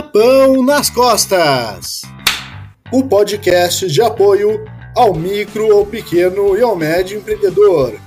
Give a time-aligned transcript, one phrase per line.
[0.00, 2.00] Tapão nas Costas
[2.90, 4.64] o podcast de apoio
[4.96, 8.00] ao micro, ao pequeno e ao médio empreendedor.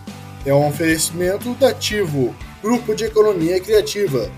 [0.43, 4.31] É um oferecimento da Ativo, Grupo de Economia Criativa.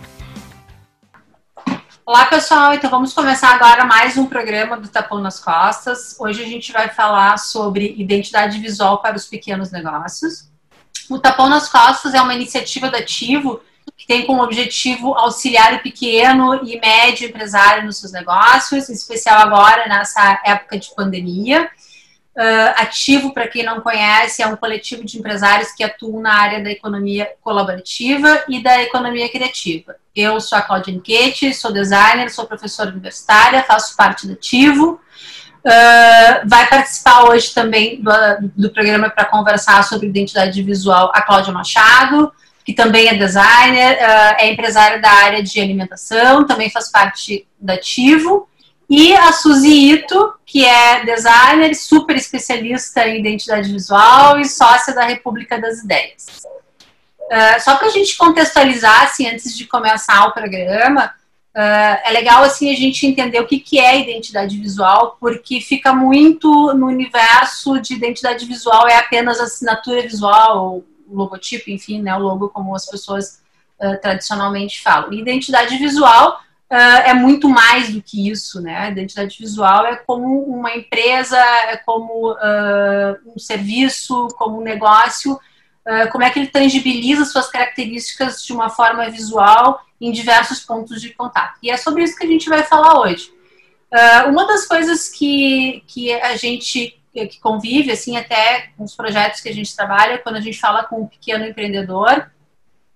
[2.06, 2.74] Olá, pessoal.
[2.74, 6.18] Então vamos começar agora mais um programa do Tapão nas Costas.
[6.20, 10.50] Hoje a gente vai falar sobre identidade visual para os pequenos negócios.
[11.10, 13.62] O Tapão nas Costas é uma iniciativa da Ativo
[13.98, 19.40] que tem como objetivo auxiliar o pequeno e médio empresário nos seus negócios, em especial
[19.40, 21.70] agora nessa época de pandemia.
[22.36, 26.62] Uh, ativo, para quem não conhece, é um coletivo de empresários que atuam na área
[26.62, 29.96] da economia colaborativa e da economia criativa.
[30.14, 35.00] Eu sou a Claudia Enquete, sou designer, sou professora universitária, faço parte do Ativo.
[35.66, 38.12] Uh, vai participar hoje também do,
[38.56, 42.32] do programa para conversar sobre identidade visual a Cláudia Machado,
[42.66, 47.76] que também é designer, uh, é empresária da área de alimentação, também faz parte da
[47.76, 48.50] Ativo.
[48.90, 55.04] E a Suzy Ito, que é designer, super especialista em identidade visual e sócia da
[55.04, 56.44] República das Ideias.
[57.22, 61.14] Uh, só para a gente contextualizar, assim, antes de começar o programa,
[61.56, 65.94] uh, é legal assim a gente entender o que, que é identidade visual, porque fica
[65.94, 72.50] muito no universo de identidade visual é apenas assinatura visual logotipo, enfim, né, o logo
[72.50, 73.42] como as pessoas
[73.80, 75.14] uh, tradicionalmente falam.
[75.14, 76.40] identidade visual
[76.72, 78.92] uh, é muito mais do que isso, né?
[78.92, 85.40] Identidade visual é como uma empresa, é como uh, um serviço, como um negócio,
[86.12, 91.14] como é que ele tangibiliza suas características de uma forma visual em diversos pontos de
[91.14, 91.60] contato.
[91.62, 93.32] E é sobre isso que a gente vai falar hoje.
[94.28, 99.50] uma das coisas que, que a gente que convive, assim, até com os projetos que
[99.50, 102.30] a gente trabalha, quando a gente fala com o pequeno empreendedor,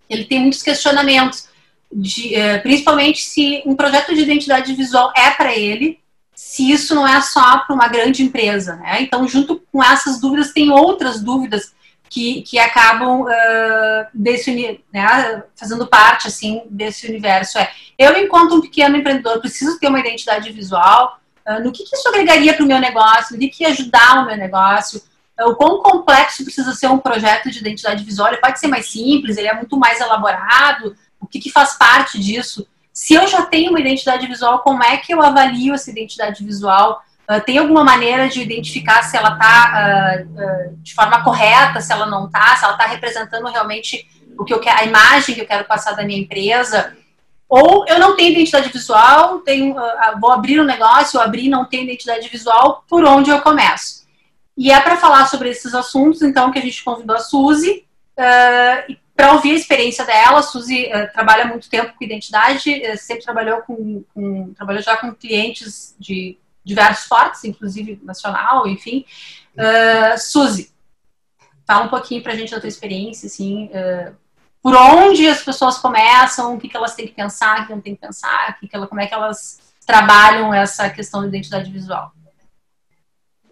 [0.09, 1.47] ele tem muitos questionamentos,
[1.91, 5.99] de, eh, principalmente se um projeto de identidade visual é para ele,
[6.35, 9.01] se isso não é só para uma grande empresa, né?
[9.01, 11.73] Então, junto com essas dúvidas, tem outras dúvidas
[12.09, 17.59] que, que acabam uh, desse, né, fazendo parte, assim, desse universo.
[17.59, 21.18] É, eu, enquanto um pequeno empreendedor, preciso ter uma identidade visual,
[21.57, 24.27] no que, que isso agregaria para o meu negócio, no que, que ia ajudar o
[24.27, 25.01] meu negócio,
[25.39, 29.37] ah, o quão complexo precisa ser um projeto de identidade visual, pode ser mais simples,
[29.37, 32.67] ele é muito mais elaborado, o que, que faz parte disso.
[32.93, 37.01] Se eu já tenho uma identidade visual, como é que eu avalio essa identidade visual?
[37.29, 41.93] Uh, tem alguma maneira de identificar se ela está uh, uh, de forma correta, se
[41.93, 45.41] ela não está, se ela está representando realmente o que eu quero, a imagem que
[45.41, 46.97] eu quero passar da minha empresa?
[47.49, 51.65] Ou eu não tenho identidade visual, tenho, uh, vou abrir um negócio, eu abri não
[51.65, 54.07] tenho identidade visual, por onde eu começo?
[54.55, 57.87] E é para falar sobre esses assuntos, então, que a gente convidou a Suzy,
[58.19, 60.39] uh, para ouvir a experiência dela.
[60.39, 65.11] A Suzy uh, trabalha muito tempo com identidade, sempre trabalhou com, com, trabalhou já com
[65.11, 69.05] clientes de diversos portos, inclusive nacional, enfim.
[69.55, 70.71] Uh, Suzy,
[71.65, 73.71] fala um pouquinho para a gente da tua experiência, assim,
[74.61, 77.81] por onde as pessoas começam, o que, que elas têm que pensar, o que não
[77.81, 81.71] têm que pensar, que que ela, como é que elas trabalham essa questão de identidade
[81.71, 82.11] visual.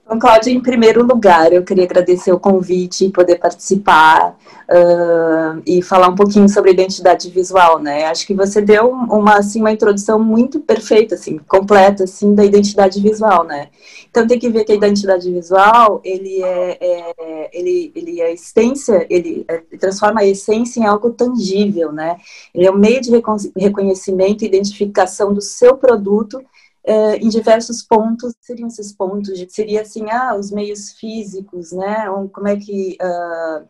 [0.08, 4.38] Então, Cláudia, em primeiro lugar, eu queria agradecer o convite e poder participar
[4.70, 8.06] uh, e falar um pouquinho sobre identidade visual, né?
[8.06, 13.02] Acho que você deu uma, assim, uma introdução muito perfeita, assim, completa, assim, da identidade
[13.02, 13.68] visual, né?
[14.10, 19.06] Então, tem que ver que a identidade visual, ele é, é ele, ele é essência,
[19.10, 22.16] ele é, transforma a essência em algo tangível, né?
[22.56, 23.12] Ele é um meio de
[23.58, 26.42] reconhecimento e identificação do seu produto
[26.88, 32.48] uh, em diversos pontos, seriam esses pontos, seria assim, ah, os meios físicos, né, como
[32.48, 33.68] é que uh,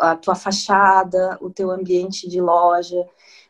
[0.00, 3.06] a tua fachada, o teu ambiente de loja,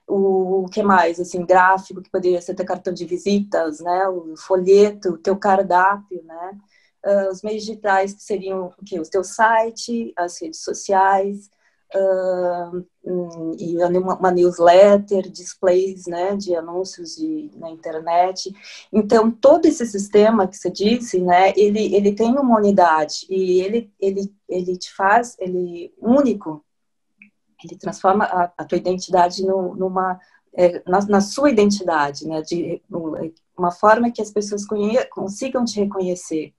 [0.06, 4.36] o, o que mais, assim, gráfico, que poderia ser teu cartão de visitas, né, o
[4.36, 6.58] folheto, o teu cardápio, né,
[7.06, 8.98] uh, os meios digitais que seriam o que?
[9.00, 11.50] O teu site, as redes sociais,
[11.94, 12.86] uh,
[13.58, 18.52] e uma, newsletter, displays né, de anúncios de, na internet.
[18.92, 23.92] Então, todo esse sistema que você disse, né, ele, ele tem uma unidade e ele,
[24.00, 26.64] ele, ele te faz ele único,
[27.62, 30.18] ele transforma a, a tua identidade no, numa,
[30.54, 32.82] é, na, na, sua identidade, né, de
[33.56, 34.64] uma forma que as pessoas
[35.10, 36.52] consigam te reconhecer.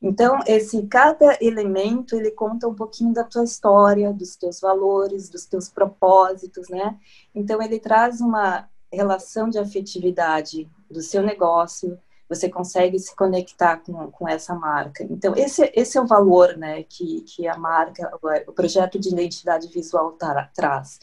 [0.00, 5.44] Então, esse cada elemento ele conta um pouquinho da tua história, dos teus valores, dos
[5.44, 6.96] teus propósitos, né?
[7.34, 11.98] Então, ele traz uma relação de afetividade do seu negócio,
[12.28, 15.02] você consegue se conectar com, com essa marca.
[15.04, 18.10] Então, esse, esse é o valor né, que, que a marca,
[18.46, 21.00] o projeto de identidade visual tra traz.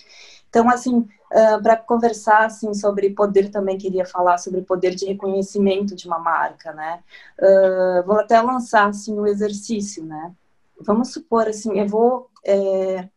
[0.55, 5.93] Então, assim, uh, para conversar assim sobre poder, também queria falar sobre poder de reconhecimento
[5.93, 7.03] de uma marca, né?
[7.37, 10.33] Uh, vou até lançar assim o um exercício, né?
[10.79, 13.09] Vamos supor assim, eu vou é,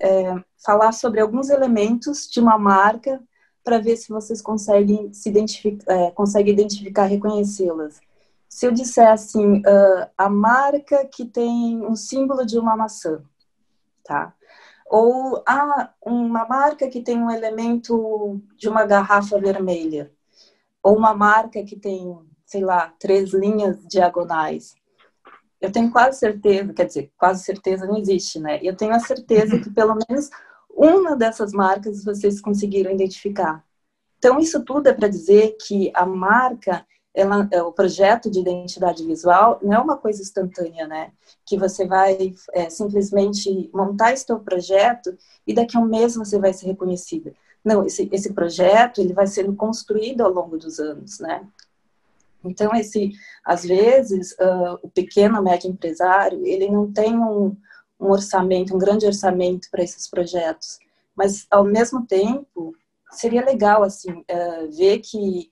[0.00, 0.34] é,
[0.64, 3.22] falar sobre alguns elementos de uma marca
[3.62, 8.00] para ver se vocês conseguem se identificar, é, conseguem identificar, reconhecê-las.
[8.48, 13.22] Se eu disser assim, uh, a marca que tem um símbolo de uma maçã,
[14.02, 14.34] tá?
[14.88, 20.10] Ou ah, uma marca que tem um elemento de uma garrafa vermelha,
[20.82, 24.74] ou uma marca que tem, sei lá, três linhas diagonais.
[25.60, 28.60] Eu tenho quase certeza, quer dizer, quase certeza não existe, né?
[28.62, 30.30] Eu tenho a certeza que pelo menos
[30.70, 33.64] uma dessas marcas vocês conseguiram identificar.
[34.18, 36.86] Então, isso tudo é para dizer que a marca,
[37.18, 41.10] ela, é, o projeto de identidade visual não é uma coisa instantânea, né?
[41.44, 46.38] Que você vai é, simplesmente montar esse seu projeto e daqui a um mês você
[46.38, 47.34] vai ser reconhecida.
[47.64, 51.44] Não, esse, esse projeto ele vai sendo construído ao longo dos anos, né?
[52.44, 53.10] Então, esse,
[53.44, 57.56] às vezes, uh, o pequeno, médio empresário, ele não tem um,
[57.98, 60.78] um orçamento, um grande orçamento para esses projetos,
[61.16, 62.76] mas, ao mesmo tempo,
[63.10, 65.50] seria legal, assim, uh, ver que,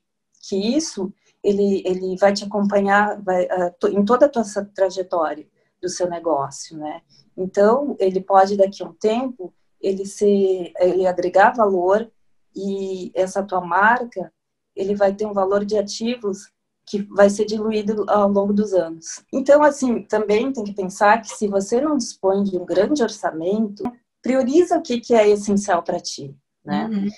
[0.49, 1.13] que isso,
[1.47, 4.43] ele, ele vai te acompanhar vai, uh, em toda a tua
[4.75, 5.47] trajetória
[5.81, 7.03] do seu negócio, né?
[7.37, 12.11] Então, ele pode, daqui a um tempo, ele, ser, ele agregar valor
[12.55, 14.33] e essa tua marca,
[14.75, 16.51] ele vai ter um valor de ativos
[16.85, 19.25] que vai ser diluído ao longo dos anos.
[19.33, 23.85] Então, assim, também tem que pensar que se você não dispõe de um grande orçamento,
[24.21, 26.35] prioriza o que, que é essencial para ti,
[26.65, 26.89] né?
[26.91, 27.09] Uhum.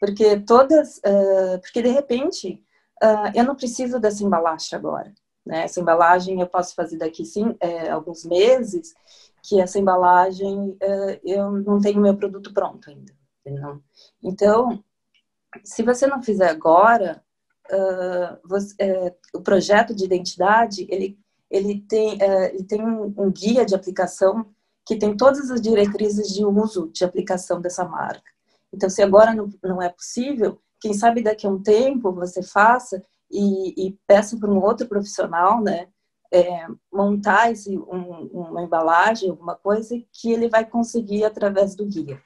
[0.00, 2.62] Porque todas, uh, porque de repente,
[3.02, 5.12] uh, eu não preciso dessa embalagem agora,
[5.44, 5.64] né?
[5.64, 8.94] Essa embalagem eu posso fazer daqui sim, é, alguns meses,
[9.42, 13.12] que essa embalagem uh, eu não tenho meu produto pronto ainda.
[13.46, 13.82] Não.
[14.22, 14.84] Então,
[15.64, 17.22] se você não fizer agora,
[17.70, 21.18] uh, você, uh, o projeto de identidade ele
[21.50, 24.46] ele tem uh, ele tem um, um, guia de aplicação
[24.86, 28.30] que tem todas as diretrizes de uso de aplicação dessa marca.
[28.72, 33.02] Então, se agora não, não é possível, quem sabe daqui a um tempo você faça
[33.30, 35.88] e, e peça para um outro profissional, né,
[36.32, 42.20] é, montar esse, um, uma embalagem, alguma coisa que ele vai conseguir através do guia.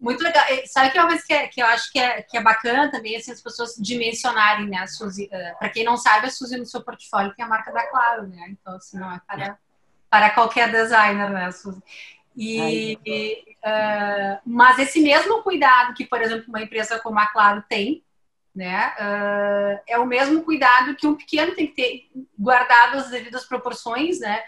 [0.00, 0.44] Muito legal.
[0.66, 2.90] Sabe que é uma coisa que, é, que eu acho que é, que é bacana
[2.90, 5.24] também, assim, as pessoas dimensionarem, né, a Suzy.
[5.24, 8.28] Uh, para quem não sabe, a Suzy no seu portfólio tem a marca da Claro,
[8.28, 8.46] né?
[8.48, 9.58] Então, assim, não é para,
[10.08, 11.82] para qualquer designer, né, Suzy?
[12.36, 12.96] E,
[13.64, 18.04] uh, mas esse mesmo cuidado que, por exemplo, uma empresa como a Claro tem,
[18.54, 22.08] né, uh, é o mesmo cuidado que um pequeno tem que ter,
[22.38, 24.42] guardado as devidas proporções, né?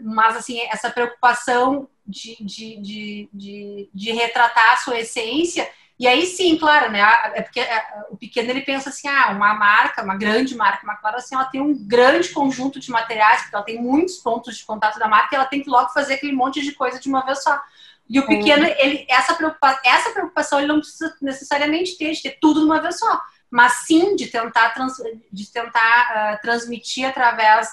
[0.00, 5.68] mas, assim, essa preocupação de, de, de, de, de retratar a sua essência.
[5.98, 7.00] E aí sim, claro, né?
[7.34, 10.94] É porque é, o pequeno ele pensa assim, ah, uma marca, uma grande marca, uma
[10.94, 14.64] claro assim, ela tem um grande conjunto de materiais, porque ela tem muitos pontos de
[14.64, 17.26] contato da marca e ela tem que logo fazer aquele monte de coisa de uma
[17.26, 17.60] vez só.
[18.08, 18.80] E o pequeno, é.
[18.80, 22.80] ele, essa, preocupação, essa preocupação ele não precisa necessariamente ter, de ter tudo de uma
[22.80, 24.94] vez só, mas sim de tentar, trans,
[25.32, 27.68] de tentar uh, transmitir através,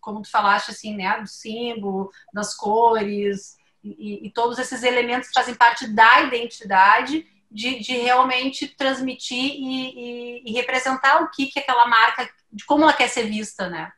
[0.00, 5.54] como tu falaste, assim, né, do símbolo, das cores, e, e, todos esses elementos fazem
[5.54, 11.86] parte da identidade de, de realmente transmitir e, e, e, representar o que, que aquela
[11.86, 13.90] marca, de como ela quer ser vista, né?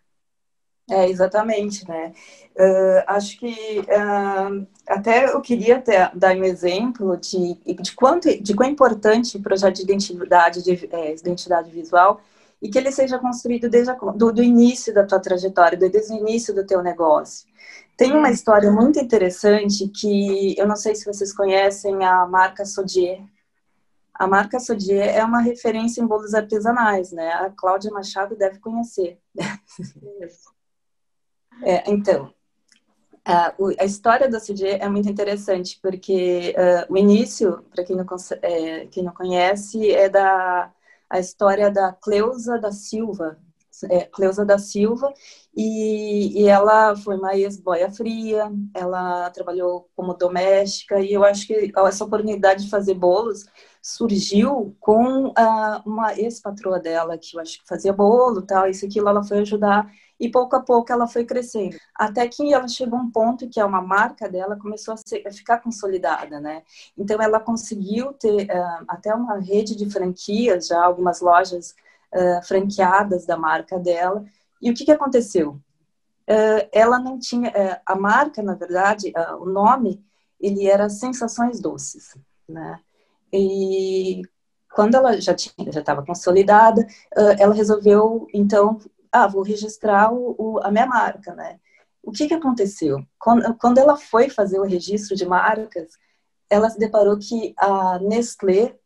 [0.90, 2.12] É, exatamente, né?
[2.56, 8.54] Uh, acho que uh, até eu queria até dar um exemplo de, de, quanto, de
[8.54, 12.21] quão importante o projeto de identidade, de, é, identidade visual
[12.61, 16.16] e que ele seja construído desde a, do, do, início da tua trajetória, desde o
[16.16, 17.47] início do teu negócio.
[17.97, 23.21] Tem uma história muito interessante que eu não sei se vocês conhecem a marca Sodier.
[24.14, 27.33] A marca Sodier é uma referência em bolos artesanais, né?
[27.33, 29.19] A Cláudia Machado deve conhecer.
[31.62, 32.33] é, então,
[33.25, 38.04] a, a, história da Sodier é muito interessante porque uh, o início, para quem, não,
[38.42, 40.73] é, quem não conhece, é da
[41.12, 43.38] a história da Cleusa da Silva,
[43.90, 45.12] é, Cleusa da Silva,
[45.54, 51.71] e, e ela foi uma ex-boia fria, ela trabalhou como doméstica, e eu acho que
[51.76, 53.45] essa oportunidade de fazer bolos
[53.82, 59.08] surgiu com uh, uma ex-patroa dela, que eu acho que fazia bolo tal, isso aquilo,
[59.08, 61.76] ela foi ajudar, e pouco a pouco ela foi crescendo.
[61.92, 65.26] Até que ela chegou a um ponto que é uma marca dela começou a, ser,
[65.26, 66.62] a ficar consolidada, né?
[66.96, 71.74] Então ela conseguiu ter uh, até uma rede de franquias, já algumas lojas
[72.14, 74.24] uh, franqueadas da marca dela.
[74.60, 75.60] E o que, que aconteceu?
[76.70, 80.02] Ela não tinha, uh, a marca, na verdade, o nome,
[80.40, 82.16] ele era sensações doces,
[82.48, 82.78] né?
[83.32, 84.22] E
[84.72, 86.86] quando ela já tinha, já estava consolidada,
[87.38, 88.78] ela resolveu então,
[89.10, 91.58] ah, vou registrar o, o, a minha marca, né?
[92.02, 93.04] O que que aconteceu?
[93.18, 95.92] Quando, quando ela foi fazer o registro de marcas,
[96.50, 98.76] ela se deparou que a Nestlé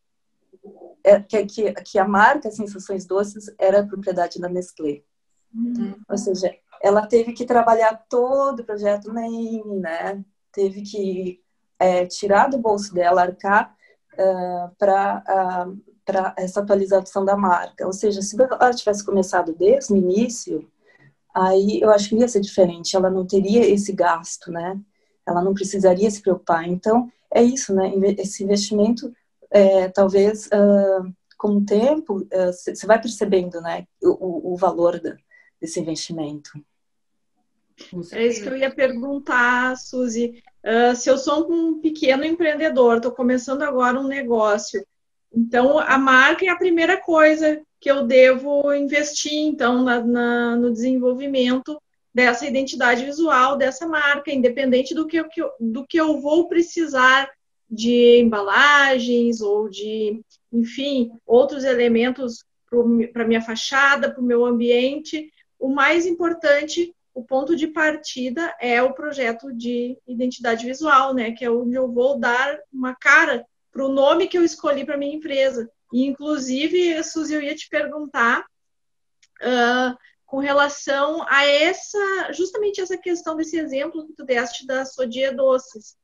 [1.03, 5.03] é, que, que, que, a marca Sensações Doces era propriedade da Nestlé.
[5.55, 5.95] Uhum.
[6.09, 10.25] Ou seja, ela teve que trabalhar todo o projeto name, né?
[10.53, 11.41] Teve que
[11.79, 13.76] é, tirar do bolso dela, arcar
[14.19, 17.85] uh, para uh, para essa atualização da marca.
[17.85, 20.67] Ou seja, se ela tivesse começado desde o início,
[21.35, 22.97] aí eu acho que ia ser diferente.
[22.97, 24.81] Ela não teria esse gasto, né?
[25.27, 26.67] Ela não precisaria se preocupar.
[26.67, 27.93] Então, é isso, né?
[28.19, 29.13] Esse investimento,
[29.51, 33.85] é, talvez, uh, com o tempo, você uh, vai percebendo, né?
[34.01, 35.17] O, o valor da,
[35.61, 36.51] desse investimento.
[38.13, 40.43] É isso que eu ia perguntar, Suzy.
[40.65, 44.85] Uh, se eu sou um pequeno empreendedor, estou começando agora um negócio,
[45.33, 50.73] então a marca é a primeira coisa que eu devo investir, então, na, na, no
[50.73, 51.81] desenvolvimento
[52.13, 55.23] dessa identidade visual dessa marca, independente do que,
[55.61, 57.31] do que eu vou precisar
[57.71, 62.43] de embalagens ou de, enfim, outros elementos
[63.13, 65.31] para minha fachada, para o meu ambiente.
[65.59, 71.33] O mais importante o ponto de partida é o projeto de identidade visual, né?
[71.33, 73.43] Que é onde eu vou dar uma cara
[73.73, 75.67] para o nome que eu escolhi para minha empresa.
[75.91, 78.45] E, inclusive, Suzy, eu ia te perguntar
[79.41, 79.97] uh,
[80.27, 85.97] com relação a essa, justamente essa questão desse exemplo que tu deste da Sodia Doces.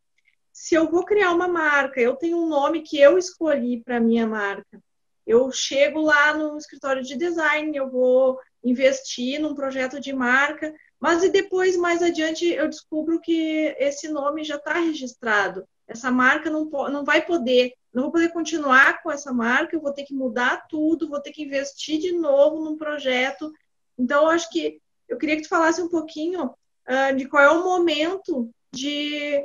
[0.50, 4.26] Se eu vou criar uma marca, eu tenho um nome que eu escolhi para minha
[4.26, 4.83] marca.
[5.26, 11.25] Eu chego lá no escritório de design, eu vou investir num projeto de marca, mas
[11.25, 15.66] e depois, mais adiante, eu descubro que esse nome já está registrado.
[15.85, 19.92] Essa marca não, não vai poder, não vou poder continuar com essa marca, eu vou
[19.92, 23.52] ter que mudar tudo, vou ter que investir de novo num projeto.
[23.99, 27.50] Então, eu acho que eu queria que tu falasse um pouquinho uh, de qual é
[27.50, 29.44] o momento de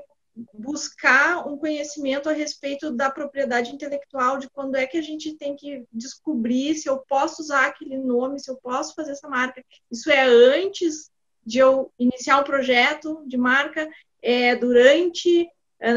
[0.54, 5.56] buscar um conhecimento a respeito da propriedade intelectual, de quando é que a gente tem
[5.56, 9.66] que descobrir se eu posso usar aquele nome, se eu posso fazer essa marca.
[9.90, 11.10] Isso é antes
[11.48, 13.90] de eu iniciar um projeto de marca,
[14.22, 15.50] é, durante,
[15.80, 15.94] é,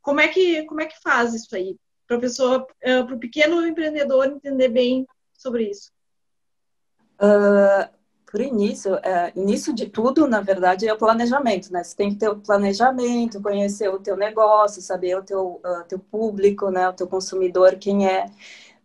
[0.00, 1.76] como é que como é que faz isso aí
[2.06, 5.90] para pessoa, é, para o pequeno empreendedor entender bem sobre isso?
[7.20, 7.90] Uh,
[8.30, 11.82] por início, é, início de tudo, na verdade, é o planejamento, né?
[11.82, 15.98] Você tem que ter o planejamento, conhecer o teu negócio, saber o teu, uh, teu
[15.98, 16.88] público, né?
[16.88, 18.26] O teu consumidor, quem é.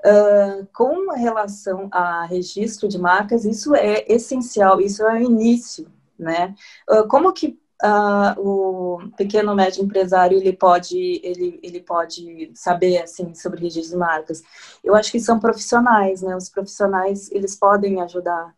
[0.03, 6.55] Uh, com relação a registro de marcas, isso é essencial, isso é o início, né?
[6.89, 13.35] Uh, como que uh, o pequeno médio empresário ele pode ele, ele pode saber assim
[13.35, 14.41] sobre registro de marcas?
[14.83, 16.35] Eu acho que são profissionais, né?
[16.35, 18.55] Os profissionais eles podem ajudar.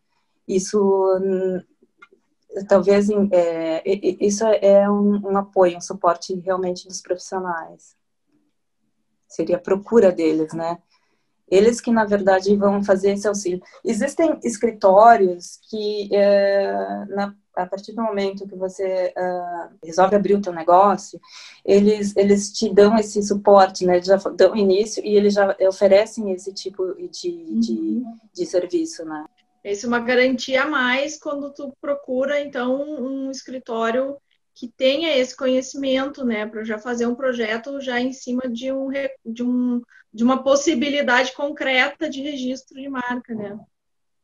[0.48, 0.80] Isso
[1.22, 1.62] hum,
[2.68, 7.96] talvez é, isso é um, um apoio, um suporte realmente dos profissionais.
[9.28, 10.78] Seria a procura deles, né?
[11.54, 13.62] Eles que, na verdade, vão fazer esse auxílio.
[13.86, 20.42] Existem escritórios que, é, na, a partir do momento que você uh, resolve abrir o
[20.42, 21.20] teu negócio,
[21.64, 23.98] eles, eles te dão esse suporte, né?
[23.98, 28.16] Eles já dão início e eles já oferecem esse tipo de, de, uhum.
[28.34, 29.26] de serviço, né?
[29.64, 34.18] Essa é uma garantia a mais quando tu procura, então, um escritório
[34.56, 38.90] que tenha esse conhecimento, né, para já fazer um projeto já em cima de, um,
[39.26, 39.82] de, um,
[40.14, 43.58] de uma possibilidade concreta de registro de marca, né?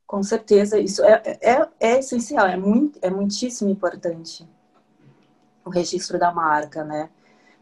[0.06, 4.48] Com certeza, isso é, é, é essencial, é, muito, é muitíssimo importante
[5.64, 7.10] o registro da marca, né?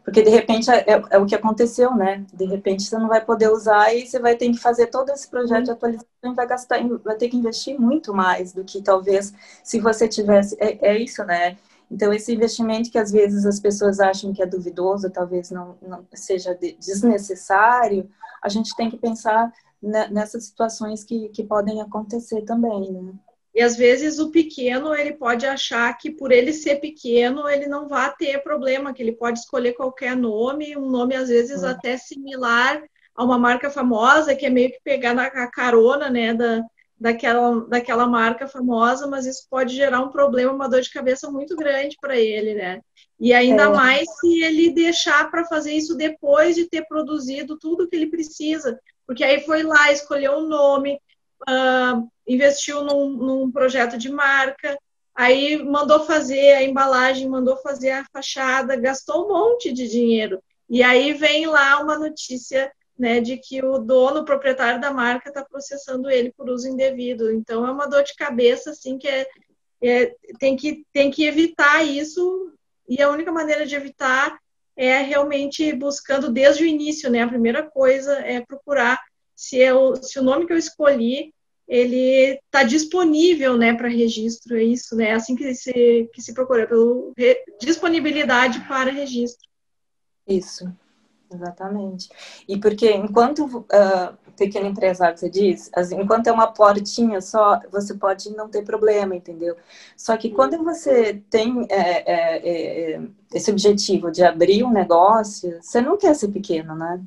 [0.03, 2.25] Porque de repente é, é, é, o que aconteceu, né?
[2.33, 5.29] De repente você não vai poder usar e você vai ter que fazer todo esse
[5.29, 9.33] projeto de atualização e vai gastar, vai ter que investir muito mais do que talvez
[9.61, 10.55] se você tivesse.
[10.61, 11.57] É, é isso, né?
[11.89, 16.05] Então, esse investimento que às vezes as pessoas acham que é duvidoso, talvez não, não
[16.13, 18.09] seja desnecessário,
[18.41, 19.51] a gente tem que pensar
[19.81, 23.13] nessas situações que, que podem acontecer também, né?
[23.55, 27.87] E às vezes o pequeno, ele pode achar que por ele ser pequeno, ele não
[27.87, 31.69] vai ter problema, que ele pode escolher qualquer nome, um nome às vezes é.
[31.69, 32.83] até similar
[33.15, 36.63] a uma marca famosa, que é meio que pegar na carona, né, da,
[36.99, 41.55] daquela, daquela marca famosa, mas isso pode gerar um problema, uma dor de cabeça muito
[41.55, 42.81] grande para ele, né?
[43.19, 43.69] E ainda é.
[43.69, 48.79] mais se ele deixar para fazer isso depois de ter produzido tudo que ele precisa,
[49.05, 50.99] porque aí foi lá, escolheu um nome,
[51.47, 54.77] uh, investiu num, num, projeto de marca,
[55.15, 60.39] aí mandou fazer a embalagem, mandou fazer a fachada, gastou um monte de dinheiro.
[60.69, 65.29] E aí vem lá uma notícia né, de que o dono, o proprietário da marca,
[65.29, 67.31] está processando ele por uso indevido.
[67.31, 69.27] Então é uma dor de cabeça assim que é,
[69.81, 72.51] é, tem que tem que evitar isso
[72.87, 74.39] e a única maneira de evitar
[74.75, 77.21] é realmente buscando desde o início, né?
[77.21, 78.99] A primeira coisa é procurar
[79.35, 81.33] se, eu, se o nome que eu escolhi
[81.67, 85.09] ele está disponível, né, para registro, é isso, né?
[85.09, 89.45] É assim que se que se procura pelo re, disponibilidade para registro.
[90.25, 90.65] Isso,
[91.31, 92.09] exatamente.
[92.47, 97.95] E porque enquanto uh, pequeno empresário, você diz, assim, enquanto é uma portinha só, você
[97.95, 99.57] pode não ter problema, entendeu?
[99.95, 103.01] Só que quando você tem é, é, é,
[103.33, 107.01] esse objetivo de abrir um negócio, você não quer ser pequeno, né?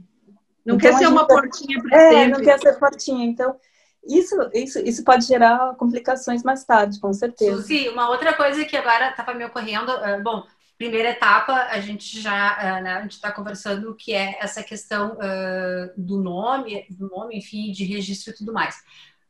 [0.65, 2.33] Não então, quer ser uma portinha para é, sempre.
[2.33, 3.25] não quer ser portinha.
[3.25, 3.57] Então,
[4.05, 7.62] isso, isso, isso pode gerar complicações mais tarde, com certeza.
[7.62, 10.45] Suzy, uma outra coisa que agora estava me ocorrendo, uh, bom,
[10.81, 15.13] primeira etapa a gente já, uh, né, a gente está conversando que é essa questão
[15.13, 18.83] uh, do nome, do nome, enfim, de registro e tudo mais.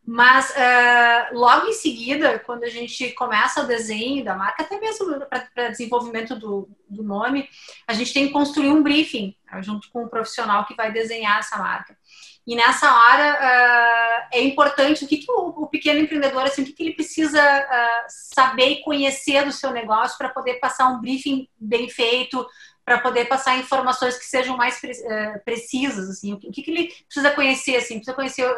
[0.07, 0.53] Mas
[1.33, 6.35] logo em seguida, quando a gente começa o desenho da marca, até mesmo para desenvolvimento
[6.35, 7.49] do, do nome,
[7.87, 11.59] a gente tem que construir um briefing junto com o profissional que vai desenhar essa
[11.59, 11.97] marca.
[12.47, 16.65] E nessa hora uh, é importante o que, que o, o, pequeno empreendedor, assim, o
[16.65, 21.01] que, que ele precisa uh, saber e conhecer do seu negócio para poder passar um
[21.01, 22.47] briefing bem feito,
[22.85, 26.95] para poder passar informações que sejam mais pre uh, precisas, assim, o que, que ele
[27.07, 28.49] precisa conhecer, assim, precisa conhecer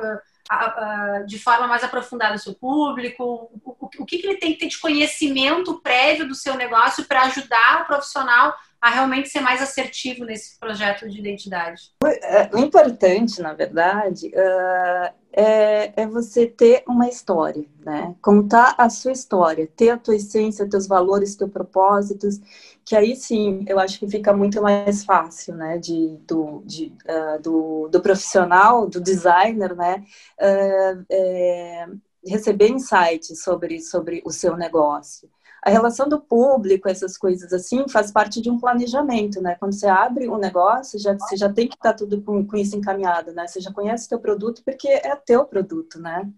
[1.27, 4.79] de forma mais aprofundada o seu público, o, que, que ele tem que ter de
[4.79, 10.59] conhecimento prévio do seu negócio para ajudar o profissional a realmente ser mais assertivo nesse
[10.59, 11.93] projeto de identidade?
[12.05, 18.17] É, o importante, na verdade, uh, é, é, você ter uma história, né?
[18.21, 22.41] Contar a sua história, ter a tua essência, teus valores, teus propósitos,
[22.85, 25.79] que aí sim eu acho que fica muito mais fácil, né?
[25.79, 30.05] De, do, de, uh, do, do, profissional, do designer, né?
[30.41, 31.87] Uh, é,
[32.27, 35.31] receber insights sobre, sobre o seu negócio
[35.63, 39.55] a relação do público, essas coisas assim, faz parte de um planejamento, né?
[39.55, 42.57] Quando você abre um negócio, já, você já tem que estar tá tudo com, com
[42.57, 43.47] isso encaminhado, né?
[43.47, 46.29] Você já conhece o teu produto porque é teu produto, né?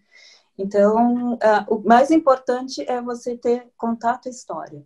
[0.58, 4.84] Então, uh, o mais importante é você ter contato e história.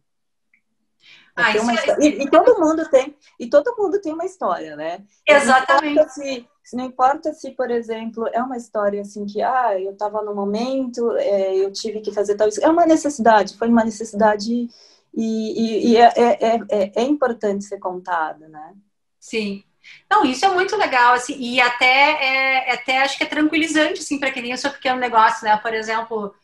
[1.34, 2.04] Ah, uma história.
[2.04, 5.04] E, e, todo mundo tem, e todo mundo tem uma história, né?
[5.26, 6.12] Exatamente.
[6.12, 10.34] Se, não importa se, por exemplo, é uma história assim que, ah, eu estava no
[10.34, 12.64] momento, é, eu tive que fazer tal isso.
[12.64, 14.68] É uma necessidade, foi uma necessidade e,
[15.14, 18.74] e, e é, é, é, é, importante ser contada, né?
[19.18, 19.64] Sim.
[20.10, 24.18] Não, isso é muito legal, assim, e até, é, até acho que é tranquilizante, assim,
[24.18, 25.56] para quem tem o seu pequeno negócio, né?
[25.56, 26.34] Por exemplo,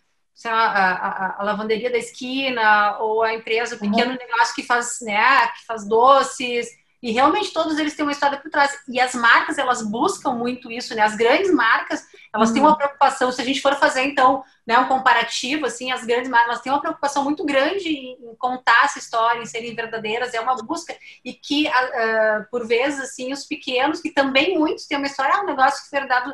[0.45, 4.19] a, a, a, lavanderia da esquina ou a empresa, o pequeno uhum.
[4.19, 6.69] negócio que faz, né, que faz doces,
[7.05, 8.79] e realmente todos eles têm uma história por trás.
[8.89, 11.03] E as marcas, elas buscam muito isso, né?
[11.03, 12.55] As grandes marcas, elas uhum.
[12.55, 16.31] têm uma preocupação, se a gente for fazer, então, né, um comparativo, assim, as grandes
[16.31, 20.41] marcas, elas têm uma preocupação muito grande em contar essa história, em serem verdadeiras, é
[20.41, 25.07] uma busca, e que, uh, por vezes, assim, os pequenos, que também muitos têm uma
[25.07, 26.33] história, é um negócio que foi herdado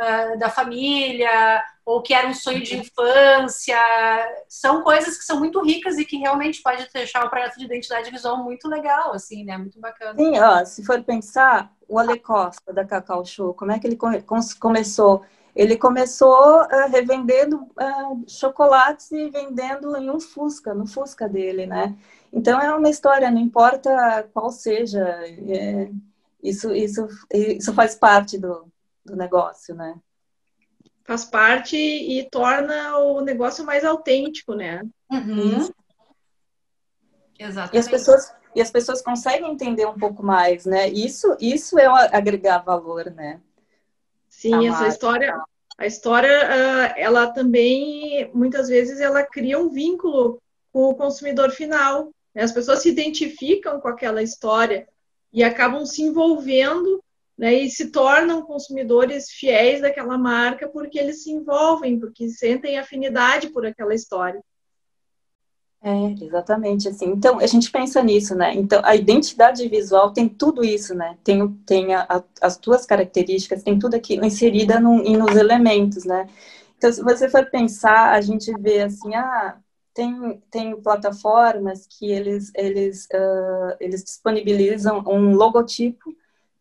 [0.00, 3.78] uh, da família, ou que era um sonho de infância.
[4.48, 8.10] São coisas que são muito ricas e que realmente pode deixar o projeto de identidade
[8.10, 9.58] visual muito legal, assim, né?
[9.58, 10.14] Muito bacana.
[10.16, 13.96] Sim, ó, se for pensar, o Ale Costa, da Cacau Show, como é que ele
[13.96, 14.24] come
[14.58, 15.24] começou?
[15.54, 21.96] Ele começou uh, revendendo uh, chocolates e vendendo em um Fusca, no Fusca dele, né?
[22.32, 25.90] Então é uma história, não importa qual seja, é,
[26.40, 28.70] isso, isso, isso faz parte do,
[29.04, 29.94] do negócio, né?
[31.04, 34.82] Faz parte e torna o negócio mais autêntico, né?
[35.10, 35.68] Uhum.
[37.38, 37.74] Exatamente.
[37.74, 40.88] E as pessoas e as pessoas conseguem entender um pouco mais, né?
[40.88, 43.40] Isso isso é agregar valor, né?
[44.28, 45.40] Sim, essa história
[45.78, 50.40] a história ah, ela também muitas vezes ela cria um vínculo
[50.72, 52.10] com o consumidor final.
[52.34, 52.42] Né?
[52.42, 54.86] As pessoas se identificam com aquela história
[55.32, 57.02] e acabam se envolvendo
[57.40, 63.48] né, e se tornam consumidores fiéis daquela marca porque eles se envolvem, porque sentem afinidade
[63.48, 64.44] por aquela história.
[65.82, 67.06] É, exatamente assim.
[67.06, 68.52] Então, a gente pensa nisso, né?
[68.54, 71.16] Então, a identidade visual tem tudo isso, né?
[71.24, 76.28] Tem, tem a, a, as tuas características, tem tudo aquilo inserida no, nos elementos, né?
[76.76, 79.56] Então, se você for pensar, a gente vê assim, ah,
[79.94, 86.14] tem, tem plataformas que eles, eles, uh, eles disponibilizam um logotipo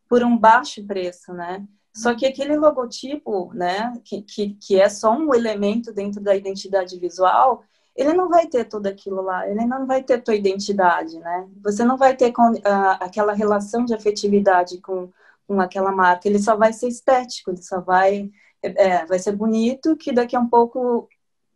[0.09, 1.65] por um baixo preço, né?
[1.95, 6.97] Só que aquele logotipo, né, que, que, que é só um elemento dentro da identidade
[6.97, 7.63] visual,
[7.95, 11.47] ele não vai ter tudo aquilo lá, ele não vai ter tua identidade, né?
[11.61, 12.53] Você não vai ter com,
[12.99, 15.11] aquela relação de afetividade com,
[15.47, 18.31] com aquela marca, ele só vai ser estético, ele só vai,
[18.63, 21.09] é, vai ser bonito, que daqui a um pouco,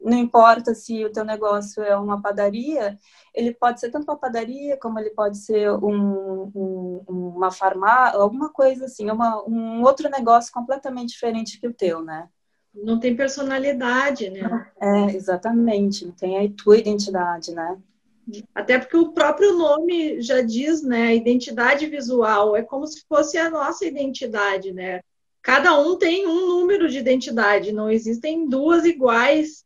[0.03, 2.97] não importa se o teu negócio é uma padaria,
[3.33, 8.51] ele pode ser tanto uma padaria, como ele pode ser um, um, uma farmácia, alguma
[8.51, 12.27] coisa assim, uma, um outro negócio completamente diferente que o teu, né?
[12.73, 14.67] não tem personalidade, né?
[14.81, 17.77] É, exatamente, não tem a tua identidade, né?
[18.55, 21.15] Até porque o próprio nome já diz, né?
[21.15, 25.01] Identidade visual é como se fosse a nossa identidade, né?
[25.41, 29.62] Cada um tem um número de identidade, não existem duas iguais,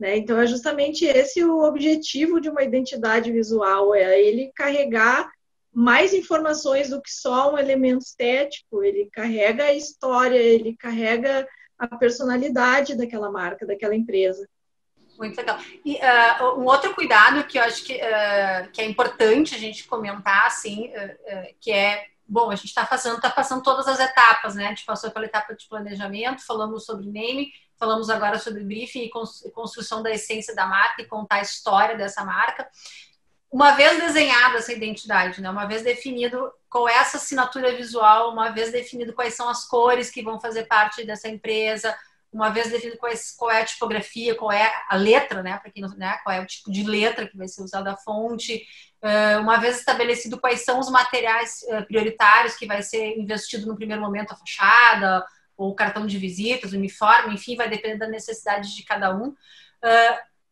[0.00, 0.16] né?
[0.16, 5.30] Então é justamente esse o objetivo de uma identidade visual, é ele carregar
[5.72, 11.46] mais informações do que só um elemento estético, ele carrega a história, ele carrega
[11.78, 14.48] a personalidade daquela marca, daquela empresa.
[15.18, 15.58] Muito legal.
[15.84, 19.86] E uh, um outro cuidado que eu acho que, uh, que é importante a gente
[19.86, 24.54] comentar, assim, uh, que é, bom, a gente está fazendo, tá passando todas as etapas,
[24.54, 24.66] né?
[24.66, 29.10] A gente passou pela etapa de planejamento, falamos sobre name, falamos agora sobre briefing
[29.44, 32.68] e construção da essência da marca e contar a história dessa marca
[33.50, 35.50] uma vez desenhada essa identidade, né?
[35.50, 40.08] uma vez definido qual é essa assinatura visual, uma vez definido quais são as cores
[40.08, 41.96] que vão fazer parte dessa empresa,
[42.32, 45.58] uma vez definido qual é a tipografia, qual é a letra, né?
[45.58, 46.16] Para quem não né?
[46.22, 48.64] qual é o tipo de letra que vai ser usada a fonte,
[49.40, 54.30] uma vez estabelecido quais são os materiais prioritários que vai ser investido no primeiro momento
[54.30, 55.26] a fachada,
[55.60, 59.34] ou cartão de visitas, uniforme, enfim, vai depender da necessidade de cada um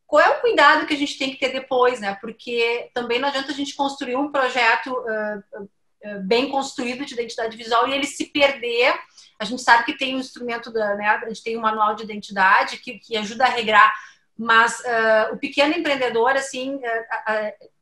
[0.09, 2.16] qual é o cuidado que a gente tem que ter depois, né?
[2.18, 7.55] Porque também não adianta a gente construir um projeto uh, uh, bem construído de identidade
[7.59, 8.99] visual e ele se perder.
[9.38, 11.07] A gente sabe que tem um instrumento, da, né?
[11.09, 13.94] A gente tem um manual de identidade que, que ajuda a regrar,
[14.35, 16.81] mas uh, o pequeno empreendedor, assim,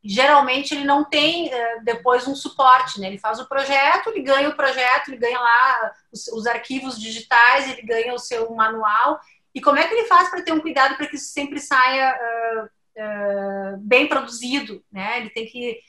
[0.09, 1.51] geralmente ele não tem
[1.83, 3.09] depois um suporte, né?
[3.09, 7.71] Ele faz o projeto, ele ganha o projeto, ele ganha lá os, os arquivos digitais,
[7.71, 9.19] ele ganha o seu manual
[9.57, 12.15] e como é que ele faz para ter um cuidado para que isso sempre saia
[12.15, 15.19] uh, uh, bem produzido, né?
[15.19, 15.81] Ele tem que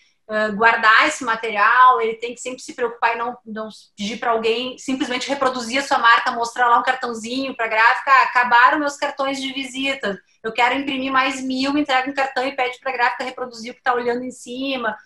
[0.56, 4.78] guardar esse material, ele tem que sempre se preocupar e não, não pedir para alguém
[4.78, 8.98] simplesmente reproduzir a sua marca, mostrar lá um cartãozinho para a gráfica, ah, acabaram meus
[8.98, 12.96] cartões de visita, eu quero imprimir mais mil, entrega um cartão e pede para a
[12.96, 14.98] gráfica reproduzir o que está olhando em cima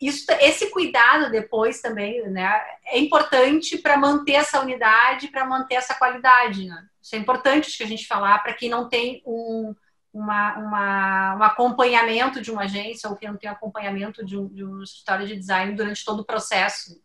[0.00, 5.94] isso, esse cuidado depois também, né, é importante para manter essa unidade, para manter essa
[5.94, 6.86] qualidade, né?
[7.00, 9.74] Isso é importante que a gente falar para quem não tem um,
[10.16, 14.64] uma, uma, um acompanhamento de uma agência ou que não tem acompanhamento de um, de
[14.64, 16.98] um escritório de design durante todo o processo.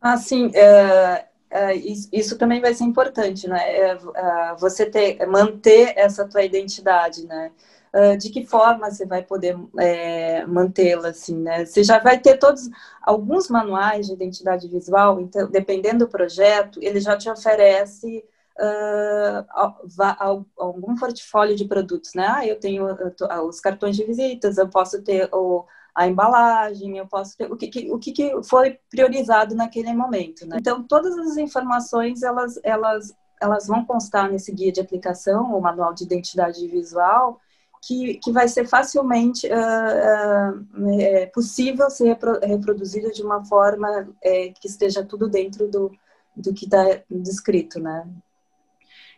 [0.00, 0.50] Ah, sim.
[0.54, 1.74] É, é,
[2.12, 3.60] isso também vai ser importante, né?
[3.60, 7.52] É, é você ter, manter essa tua identidade, né?
[7.94, 11.64] Uh, de que forma você vai poder é, mantê-la, assim, né?
[11.64, 12.70] Você já vai ter todos,
[13.02, 18.24] alguns manuais de identidade visual, então, dependendo do projeto, ele já te oferece
[18.58, 22.26] uh, algum portfólio de produtos, né?
[22.28, 22.86] Ah, eu tenho
[23.28, 27.56] ah, os cartões de visitas, eu posso ter o, a embalagem, eu posso ter o
[27.56, 30.56] que, o que foi priorizado naquele momento, né?
[30.60, 35.92] Então, todas as informações, elas, elas, elas vão constar nesse guia de aplicação, o manual
[35.94, 37.40] de identidade visual,
[37.82, 44.08] que, que vai ser facilmente uh, uh, é possível ser repro, reproduzido de uma forma
[44.22, 45.90] é, que esteja tudo dentro do,
[46.36, 48.06] do que está descrito, né?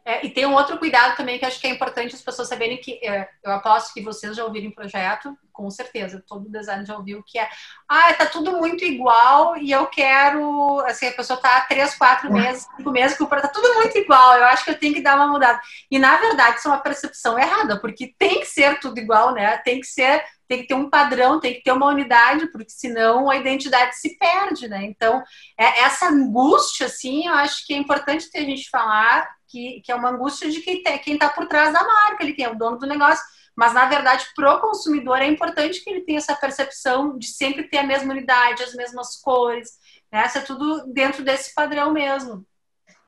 [0.07, 2.77] É, e tem um outro cuidado também que acho que é importante as pessoas saberem
[2.77, 6.95] que é, eu aposto que vocês já ouviram em projeto, com certeza, todo design já
[6.95, 7.49] ouviu que é
[7.89, 12.67] ah, tá tudo muito igual e eu quero, assim, a pessoa tá três, quatro meses,
[12.77, 15.29] cinco meses que tá tudo muito igual, eu acho que eu tenho que dar uma
[15.29, 15.59] mudada.
[15.91, 19.57] E na verdade isso é uma percepção errada, porque tem que ser tudo igual, né?
[19.59, 23.31] Tem que ser tem que ter um padrão, tem que ter uma unidade, porque senão
[23.31, 24.85] a identidade se perde, né?
[24.85, 25.23] Então,
[25.59, 29.93] é, essa angústia, assim, eu acho que é importante ter a gente falar que, que
[29.93, 32.77] é uma angústia de quem está por trás da marca, ele quem é o dono
[32.77, 33.25] do negócio.
[33.55, 37.69] Mas, na verdade, para o consumidor é importante que ele tenha essa percepção de sempre
[37.69, 39.79] ter a mesma unidade, as mesmas cores,
[40.11, 40.27] né?
[40.27, 42.45] Isso é tudo dentro desse padrão mesmo.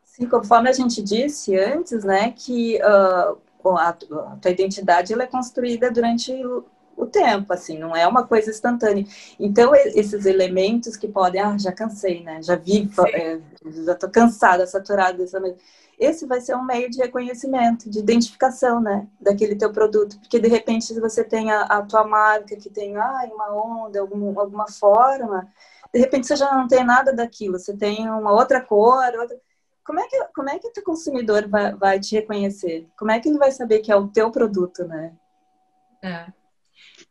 [0.04, 3.92] Sim, conforme a gente disse antes, né, que uh, a, a
[4.40, 6.32] tua identidade ela é construída durante
[6.96, 9.04] o tempo, assim, não é uma coisa instantânea.
[9.38, 12.42] Então, esses elementos que podem, ah, já cansei, né?
[12.42, 13.38] Já vi, é,
[13.84, 15.38] já tô cansada, saturada dessa
[15.98, 20.48] esse vai ser um meio de reconhecimento, de identificação, né, daquele teu produto, porque de
[20.48, 24.70] repente se você tem a, a tua marca que tem ah, uma onda, algum, alguma
[24.70, 25.50] forma,
[25.92, 29.36] de repente você já não tem nada daquilo, você tem uma outra cor, outra...
[29.84, 32.86] como é que como é que o teu consumidor vai, vai te reconhecer?
[32.98, 35.14] Como é que ele vai saber que é o teu produto, né?
[36.02, 36.26] É.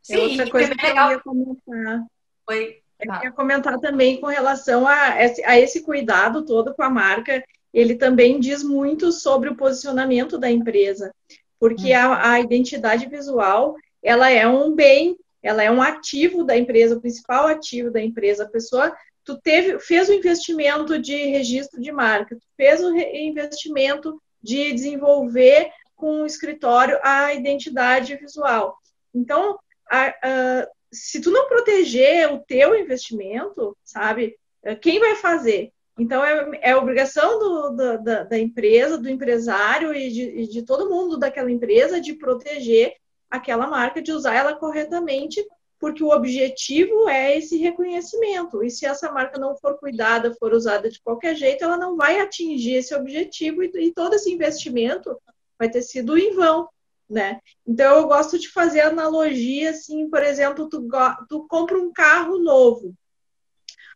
[0.02, 1.12] Sim, outra coisa que legal.
[1.12, 2.06] eu ia comentar.
[2.46, 2.82] Foi.
[3.00, 7.44] Eu ia comentar também com relação a esse, a esse cuidado todo com a marca.
[7.76, 11.14] Ele também diz muito sobre o posicionamento da empresa,
[11.60, 12.00] porque hum.
[12.00, 17.02] a, a identidade visual ela é um bem, ela é um ativo da empresa, o
[17.02, 18.46] principal ativo da empresa.
[18.46, 24.22] A pessoa, tu teve, fez o investimento de registro de marca, tu fez o investimento
[24.42, 28.78] de desenvolver com o escritório a identidade visual.
[29.14, 29.60] Então,
[29.92, 34.38] a, a, se tu não proteger o teu investimento, sabe,
[34.82, 35.74] quem vai fazer?
[35.98, 40.90] Então, é, é obrigação do, da, da, empresa, do empresário e de, e de todo
[40.90, 42.94] mundo daquela empresa de proteger
[43.30, 45.46] aquela marca, de usar ela corretamente,
[45.80, 48.64] porque o objetivo é esse reconhecimento.
[48.64, 52.20] E se essa marca não for cuidada, for usada de qualquer jeito, ela não vai
[52.20, 55.18] atingir esse objetivo e, e todo esse investimento
[55.58, 56.68] vai ter sido em vão,
[57.10, 57.40] né?
[57.66, 60.88] Então eu gosto de fazer analogia assim, por exemplo, tu,
[61.30, 62.94] tu compra um carro novo.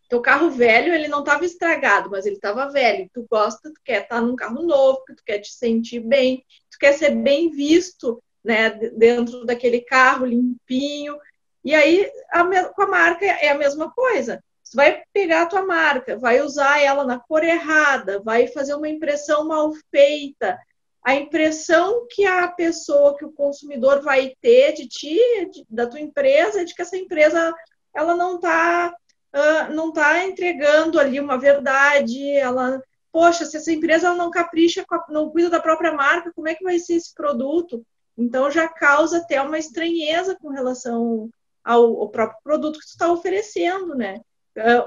[0.10, 3.08] Teu carro velho, ele não estava estragado, mas ele estava velho.
[3.14, 6.94] Tu gosta, tu quer estar num carro novo, tu quer te sentir bem, tu quer
[6.94, 11.16] ser bem visto, né, dentro daquele carro limpinho.
[11.64, 14.44] E aí, a, com a marca é a mesma coisa.
[14.64, 18.90] Você vai pegar a tua marca, vai usar ela na cor errada, vai fazer uma
[18.90, 20.60] impressão mal feita,
[21.04, 25.20] a impressão que a pessoa, que o consumidor vai ter de ti,
[25.52, 27.54] de, da tua empresa, é de que essa empresa
[27.96, 28.96] ela não está
[29.34, 35.30] uh, não tá entregando ali uma verdade, ela poxa, se essa empresa não capricha, não
[35.32, 37.84] cuida da própria marca, como é que vai ser esse produto?
[38.18, 41.30] Então já causa até uma estranheza com relação
[41.64, 44.22] ao, ao próprio produto que tu está oferecendo, né?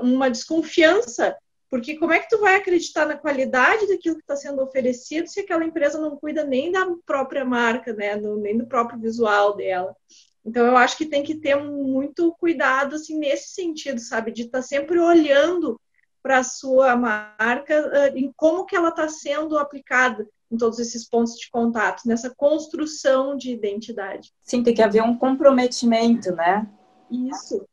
[0.01, 1.37] Uma desconfiança
[1.73, 5.41] porque como é que tu vai acreditar na qualidade daquilo que está sendo oferecido se
[5.41, 8.15] aquela empresa não cuida nem da própria marca, né?
[8.15, 9.97] nem do próprio visual dela.
[10.45, 14.59] Então eu acho que tem que ter muito cuidado assim nesse sentido, sabe, de estar
[14.59, 15.81] tá sempre olhando
[16.23, 21.35] para a sua marca em como que ela está sendo aplicada em todos esses pontos
[21.35, 24.31] de contato, nessa construção de identidade.
[24.43, 26.69] Sim, tem que haver um comprometimento, né?
[27.11, 27.67] Isso.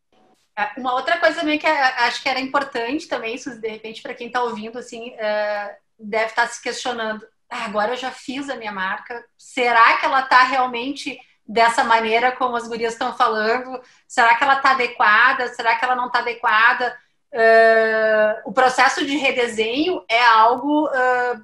[0.57, 4.01] É, uma outra coisa também que é, acho que era importante também, isso de repente
[4.01, 7.25] para quem está ouvindo assim é, deve estar tá se questionando.
[7.49, 9.23] Ah, agora eu já fiz a minha marca.
[9.37, 13.81] Será que ela está realmente dessa maneira como as gurias estão falando?
[14.07, 15.47] Será que ela está adequada?
[15.49, 16.95] Será que ela não está adequada?
[17.33, 21.35] Uh, o processo de redesenho é algo uh,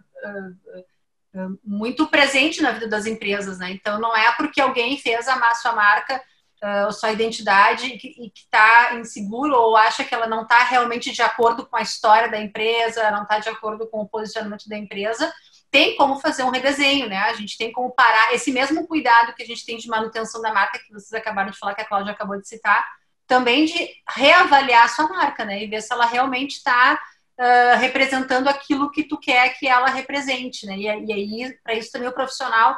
[1.34, 3.72] uh, muito presente na vida das empresas, né?
[3.72, 6.22] Então não é porque alguém fez a sua marca
[6.64, 11.22] uh, sua identidade e que está inseguro ou acha que ela não está realmente de
[11.22, 15.34] acordo com a história da empresa, não está de acordo com o posicionamento da empresa,
[15.76, 17.18] tem como fazer um redesenho, né?
[17.18, 20.54] A gente tem como parar esse mesmo cuidado que a gente tem de manutenção da
[20.54, 22.88] marca, que vocês acabaram de falar, que a Cláudia acabou de citar,
[23.28, 25.62] também de reavaliar a sua marca, né?
[25.62, 26.98] E ver se ela realmente está
[27.38, 30.78] uh, representando aquilo que tu quer que ela represente, né?
[30.78, 32.72] E, e aí, para isso também o profissional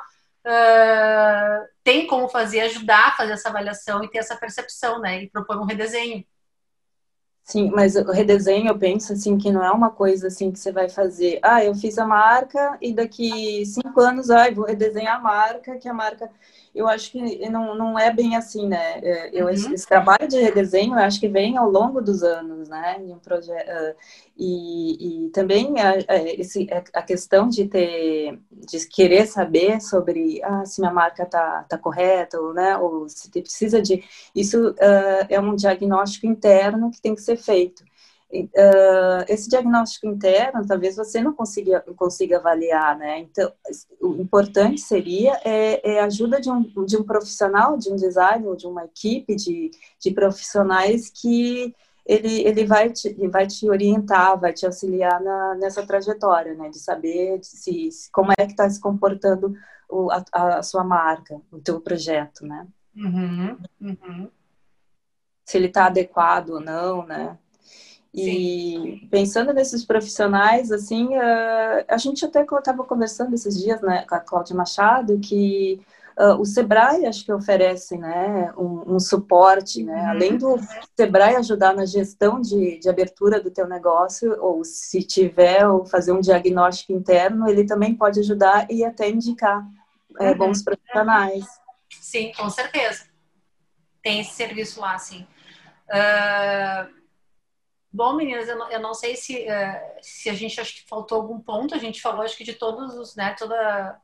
[0.47, 5.21] uh, tem como fazer, ajudar a fazer essa avaliação e ter essa percepção, né?
[5.21, 6.25] E propor um redesenho.
[7.49, 10.69] Sim, mas o redesenho eu penso assim que não é uma coisa assim que você
[10.71, 11.39] vai fazer.
[11.41, 15.87] Ah, eu fiz a marca e daqui cinco anos, ah, vou redesenhar a marca, que
[15.87, 16.29] a marca
[16.77, 18.99] eu acho que não, não é bem assim, né?
[18.99, 19.51] É, eu, uhum.
[19.51, 22.97] esse, esse, trabalho de redesenho, eu acho que vem ao longo dos anos, né?
[22.99, 23.95] Em um projeto, uh,
[24.37, 30.65] e, e também a, a, esse, a questão de ter, de querer saber sobre ah,
[30.65, 32.77] se minha marca tá, tá correta, ou, né?
[32.77, 34.03] Ou se precisa de...
[34.35, 37.83] Isso uh, é um diagnóstico interno que tem que ser feito.
[38.29, 43.19] Uh, esse diagnóstico interno, talvez você não consiga, consiga avaliar, né?
[43.19, 43.49] Então,
[44.01, 48.55] o importante seria é, é a ajuda de um, de um profissional, de um designer,
[48.57, 51.73] de uma equipe de, de profissionais que
[52.05, 56.69] ele, ele vai, te, ele vai te orientar, vai te auxiliar na, nessa trajetória, né?
[56.69, 59.53] De saber se, se como é que está se comportando
[59.89, 62.65] o, a, a, sua marca, o teu projeto, né?
[62.95, 64.29] Uhum, uhum.
[65.45, 67.37] Se ele está adequado ou não, né?
[68.17, 69.07] E Sim.
[69.11, 74.19] pensando nesses profissionais, assim, uh, a gente até estava conversando esses dias né, com a
[74.19, 75.79] Cláudia Machado, que
[76.17, 80.01] uh, o Sebrae acho que oferece né, um, um suporte, né?
[80.01, 80.09] Uhum.
[80.09, 80.55] Além do
[80.99, 86.11] Sebrae ajudar na gestão de, de abertura do teu negócio, ou se tiver, ou fazer
[86.11, 89.63] um diagnóstico interno, ele também pode ajudar e até indicar
[90.19, 90.37] é, uhum.
[90.39, 91.45] bons profissionais.
[92.01, 93.03] Sim, com certeza.
[94.01, 95.23] Tem esse serviço lá, sim.
[95.87, 96.97] Uh
[97.97, 101.19] Bom, meninas, eu não, eu não sei se, uh, se a gente acho que faltou
[101.19, 101.73] algum ponto.
[101.73, 103.99] A gente falou, acho que de todos os, né, toda,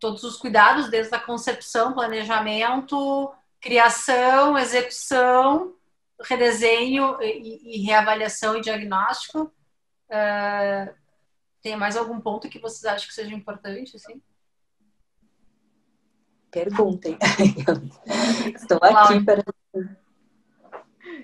[0.00, 5.74] todos os cuidados, desde a concepção, planejamento, criação, execução,
[6.18, 9.52] redesenho e, e reavaliação e diagnóstico.
[10.08, 10.94] Uh,
[11.60, 14.22] tem mais algum ponto que vocês acham que seja importante, assim?
[16.50, 17.18] Perguntem.
[18.56, 19.44] Estou aqui para.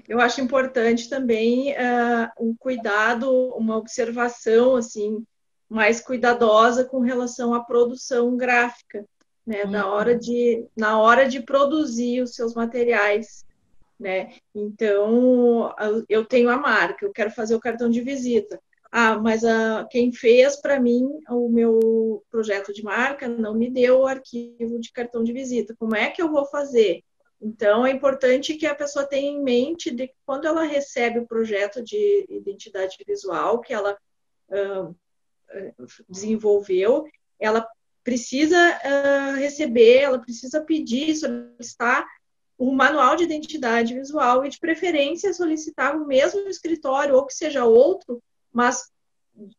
[0.08, 5.24] Eu acho importante também uh, um cuidado, uma observação assim
[5.68, 9.04] mais cuidadosa com relação à produção gráfica,
[9.46, 9.64] né?
[9.64, 9.70] Uhum.
[9.70, 13.44] Na hora de na hora de produzir os seus materiais,
[13.98, 14.34] né?
[14.54, 15.72] Então
[16.08, 18.60] eu tenho a marca, eu quero fazer o cartão de visita.
[18.92, 24.00] Ah, mas a, quem fez para mim o meu projeto de marca não me deu
[24.00, 25.76] o arquivo de cartão de visita.
[25.78, 27.04] Como é que eu vou fazer?
[27.40, 31.26] Então, é importante que a pessoa tenha em mente de que quando ela recebe o
[31.26, 33.96] projeto de identidade visual que ela
[34.50, 34.96] uh,
[36.08, 37.06] desenvolveu,
[37.38, 37.66] ela
[38.04, 42.06] precisa uh, receber, ela precisa pedir, solicitar
[42.58, 47.64] o manual de identidade visual e, de preferência, solicitar o mesmo escritório ou que seja
[47.64, 48.22] outro
[48.52, 48.90] mas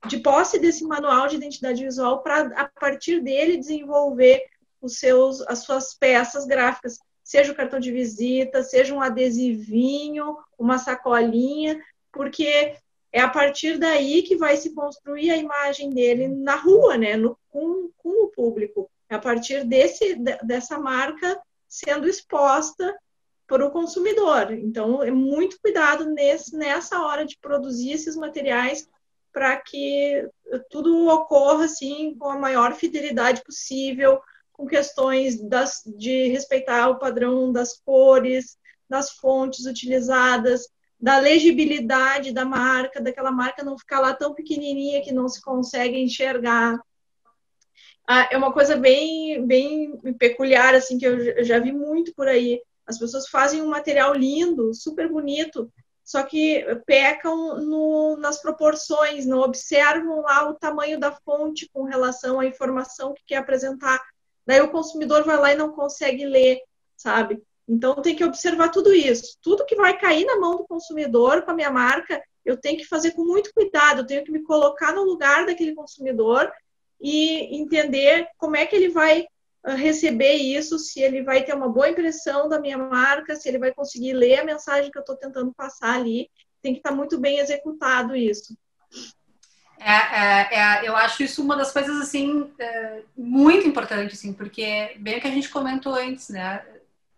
[0.07, 4.43] de posse desse manual de identidade visual para a partir dele desenvolver
[4.81, 6.99] os seus as suas peças gráficas,
[7.31, 12.75] seja o cartão de visita, seja um adesivinho, uma sacolinha, porque
[13.09, 17.39] é a partir daí que vai se construir a imagem dele na rua, né, no,
[17.49, 18.91] com, com o público.
[19.09, 22.93] É a partir desse, dessa marca sendo exposta
[23.47, 24.51] para o consumidor.
[24.51, 28.89] Então, é muito cuidado nesse, nessa hora de produzir esses materiais
[29.31, 30.27] para que
[30.69, 34.19] tudo ocorra assim com a maior fidelidade possível,
[34.61, 38.57] com questões das, de respeitar o padrão das cores,
[38.89, 40.67] das fontes utilizadas,
[40.99, 45.97] da legibilidade da marca, daquela marca não ficar lá tão pequenininha que não se consegue
[45.97, 46.79] enxergar.
[48.07, 52.61] Ah, é uma coisa bem, bem peculiar assim que eu já vi muito por aí
[52.85, 55.71] as pessoas fazem um material lindo, super bonito,
[56.03, 62.39] só que pecam no, nas proporções, não observam lá o tamanho da fonte com relação
[62.39, 64.01] à informação que quer apresentar.
[64.51, 66.59] Daí o consumidor vai lá e não consegue ler,
[66.97, 67.41] sabe?
[67.65, 69.37] Então tem que observar tudo isso.
[69.41, 72.83] Tudo que vai cair na mão do consumidor com a minha marca, eu tenho que
[72.83, 76.51] fazer com muito cuidado, eu tenho que me colocar no lugar daquele consumidor
[76.99, 79.25] e entender como é que ele vai
[79.63, 83.73] receber isso, se ele vai ter uma boa impressão da minha marca, se ele vai
[83.73, 86.29] conseguir ler a mensagem que eu estou tentando passar ali.
[86.61, 88.53] Tem que estar tá muito bem executado isso.
[89.83, 94.95] É, é, é, eu acho isso uma das coisas assim é, muito importante, assim, porque
[94.99, 96.63] bem o que a gente comentou antes, né?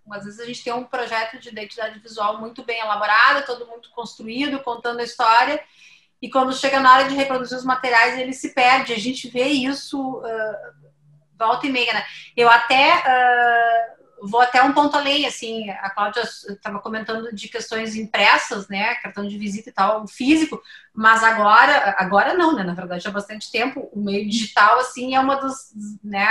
[0.10, 3.89] Às vezes a gente tem um projeto de identidade visual muito bem elaborado, todo muito
[3.91, 5.62] construído, contando a história,
[6.21, 8.93] e quando chega na hora de reproduzir os materiais, ele se perde.
[8.93, 10.93] A gente vê isso uh,
[11.38, 12.06] volta e meia, né?
[12.36, 17.96] Eu até uh, vou até um ponto além, assim, a Cláudia estava comentando de questões
[17.96, 18.96] impressas, né?
[18.96, 20.62] Cartão de visita e tal, físico,
[20.94, 22.64] mas agora, agora não, né?
[22.64, 26.28] Na verdade, há bastante tempo, o meio digital, assim, é uma dos, né?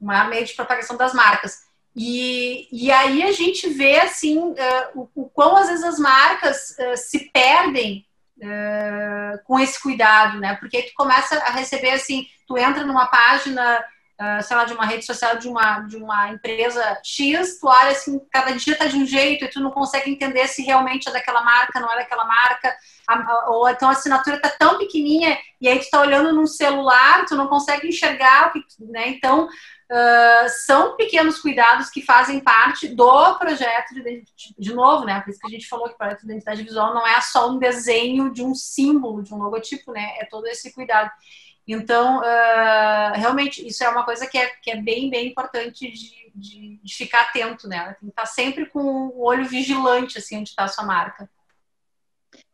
[0.00, 1.66] Uh, meio de propagação das marcas.
[1.94, 4.54] E, e aí a gente vê, assim, uh,
[4.94, 8.06] o, o quão às vezes as marcas se perdem
[8.40, 10.54] Uh, com esse cuidado, né?
[10.60, 13.84] Porque tu começa a receber assim, tu entra numa página
[14.20, 17.90] uh, sei lá, de uma rede social de uma, de uma empresa X, tu olha
[17.90, 21.12] assim, cada dia tá de um jeito e tu não consegue entender se realmente é
[21.12, 22.76] daquela marca, não é daquela marca,
[23.06, 27.24] a, ou então a assinatura tá tão pequenininha e aí tu tá olhando num celular,
[27.26, 29.08] tu não consegue enxergar, né?
[29.08, 34.24] Então, uh, são pequenos cuidados que fazem parte do projeto de,
[34.58, 35.20] de novo, né?
[35.20, 37.50] Por isso que a gente falou que o projeto de identidade visual não é só
[37.50, 40.16] um desenho de um símbolo, de um logotipo, né?
[40.18, 41.10] É todo esse cuidado.
[41.68, 46.32] Então, uh, realmente, isso é uma coisa que é, que é bem, bem importante de,
[46.34, 47.94] de, de ficar atento, né?
[48.00, 51.28] Tem que estar sempre com o olho vigilante, assim, onde está a sua marca.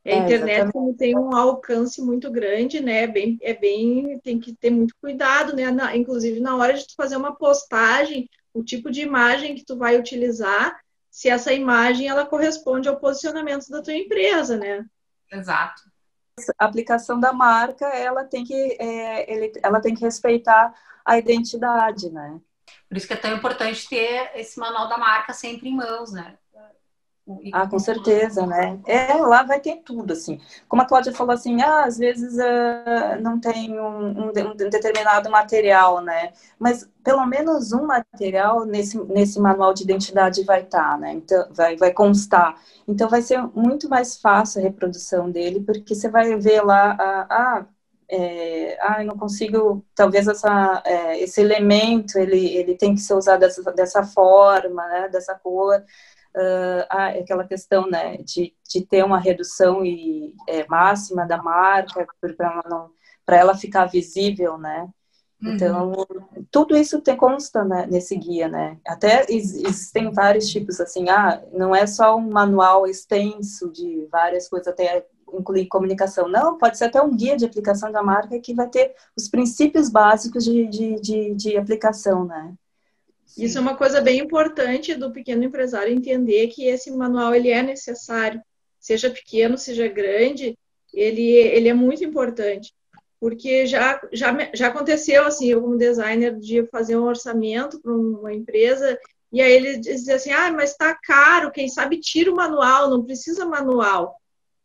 [0.04, 3.06] É, a internet é, tem um alcance muito grande, né?
[3.06, 5.70] Bem, é bem, tem que ter muito cuidado, né?
[5.70, 9.76] Na, inclusive na hora de tu fazer uma postagem, o tipo de imagem que tu
[9.78, 10.76] vai utilizar,
[11.08, 14.84] se essa imagem ela corresponde ao posicionamento da tua empresa, né?
[15.30, 15.93] Exato
[16.58, 20.74] a aplicação da marca ela tem que é, ele, ela tem que respeitar
[21.04, 22.40] a identidade, né?
[22.88, 26.38] Por isso que é tão importante ter esse manual da marca sempre em mãos, né?
[27.54, 28.78] Ah, com certeza, né?
[28.86, 30.38] É, lá vai ter tudo, assim.
[30.68, 35.30] Como a Cláudia falou assim, ah, às vezes uh, não tem um, um, um, determinado
[35.30, 36.32] material, né?
[36.58, 41.14] Mas pelo menos um material nesse, nesse manual de identidade vai estar, tá, né?
[41.14, 42.60] Então, vai, vai constar.
[42.86, 46.94] Então, vai ser muito mais fácil a reprodução dele, porque você vai ver lá,
[47.30, 47.66] ah,
[48.08, 53.14] é, ah, eu não consigo, talvez essa, é, esse elemento, ele, ele tem que ser
[53.14, 55.82] usado dessa, dessa forma, né, dessa cor,
[56.36, 56.86] uh,
[57.20, 62.06] aquela questão, né, de, de ter uma redução e, é, máxima da marca,
[62.36, 62.90] para ela, não,
[63.28, 64.88] ela ficar visível, né,
[65.46, 66.46] então, uhum.
[66.50, 68.78] tudo isso tem consta né, nesse guia, né?
[68.86, 74.68] Até existem vários tipos, assim, ah, não é só um manual extenso de várias coisas,
[74.68, 76.28] até incluir comunicação.
[76.28, 79.90] Não, pode ser até um guia de aplicação da marca que vai ter os princípios
[79.90, 82.54] básicos de, de, de, de aplicação, né?
[83.36, 87.62] Isso é uma coisa bem importante do pequeno empresário entender que esse manual ele é
[87.62, 88.40] necessário,
[88.78, 90.56] seja pequeno, seja grande,
[90.92, 92.72] ele, ele é muito importante
[93.24, 98.34] porque já, já, já aconteceu, assim, eu como designer, de fazer um orçamento para uma
[98.34, 98.98] empresa,
[99.32, 103.02] e aí ele dizia assim, ah, mas está caro, quem sabe tira o manual, não
[103.02, 104.20] precisa manual.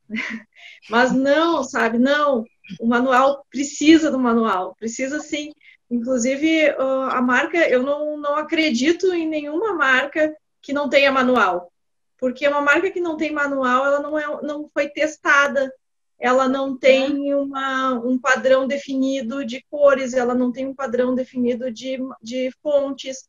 [0.90, 2.44] mas não, sabe, não,
[2.82, 5.54] o manual precisa do manual, precisa sim.
[5.90, 6.70] Inclusive,
[7.12, 11.72] a marca, eu não, não acredito em nenhuma marca que não tenha manual.
[12.18, 15.74] Porque uma marca que não tem manual, ela não, é, não foi testada,
[16.20, 21.72] ela não tem uma, um padrão definido de cores, ela não tem um padrão definido
[21.72, 23.28] de, de fontes.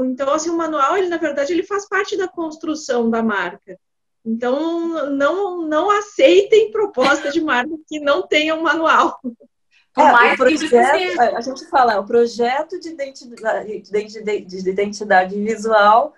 [0.00, 3.78] Então, assim, o manual, ele, na verdade, ele faz parte da construção da marca.
[4.24, 9.20] Então, não, não aceitem proposta de marca que não tenha um manual.
[9.98, 16.12] É, o projeto, a gente fala, o projeto de identidade, de identidade visual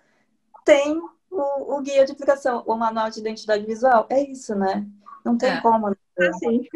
[0.65, 1.01] tem
[1.31, 4.07] o, o, guia de aplicação, o manual de identidade visual.
[4.11, 4.85] É isso, né?
[5.25, 5.61] Não tem é.
[5.61, 5.91] como.
[5.91, 5.97] Né?
[6.19, 6.67] Assim,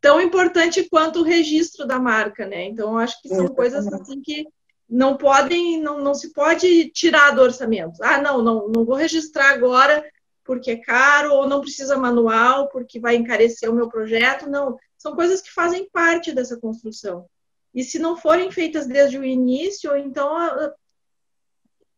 [0.00, 2.64] tão importante quanto o registro da marca, né?
[2.64, 4.46] Então, acho que são coisas assim que
[4.88, 8.02] não podem, não, não se pode tirar do orçamento.
[8.02, 10.04] Ah, não, não, não vou registrar agora
[10.44, 14.48] porque é caro, ou não precisa manual porque vai encarecer o meu projeto.
[14.48, 17.28] Não, são coisas que fazem parte dessa construção.
[17.74, 20.30] E se não forem feitas desde o início, então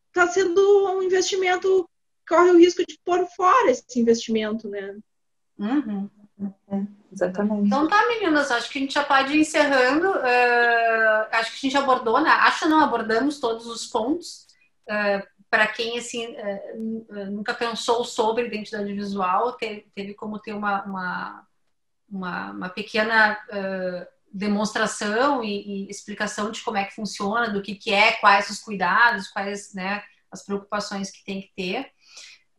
[0.09, 0.61] está sendo
[0.97, 1.89] um investimento,
[2.27, 4.97] corre o risco de pôr fora esse investimento, né?
[5.59, 6.09] Uhum.
[6.69, 6.83] É,
[7.13, 7.67] exatamente.
[7.67, 10.09] Então tá, meninas, acho que a gente já pode ir encerrando.
[10.11, 12.31] Uh, acho que a gente abordou, né?
[12.31, 14.47] Acho que não abordamos todos os pontos.
[14.89, 20.85] Uh, Para quem assim uh, nunca pensou sobre identidade visual, teve, teve como ter uma,
[20.85, 21.47] uma,
[22.09, 23.39] uma, uma pequena
[24.35, 28.59] demonstração e, e, explicação de como é que funciona, do que, que é, quais os
[28.59, 31.93] cuidados, quais né, as preocupações que tem que ter.